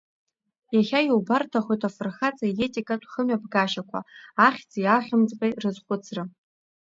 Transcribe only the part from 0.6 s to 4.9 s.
Иаҳа иубарҭахоит афырхаҵа иетикатә хымҩаԥгашьақәа, ахьӡи